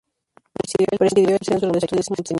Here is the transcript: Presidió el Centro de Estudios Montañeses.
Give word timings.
Presidió 0.97 1.33
el 1.35 1.45
Centro 1.45 1.69
de 1.69 1.77
Estudios 1.77 2.09
Montañeses. 2.09 2.29